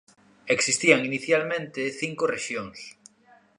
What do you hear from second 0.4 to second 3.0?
Existían inicialmente cinco rexións.